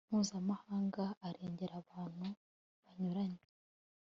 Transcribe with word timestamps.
mpuzamahanga 0.09 1.03
arengera 1.27 1.73
abantu 1.81 2.27
banyuranye 2.83 3.43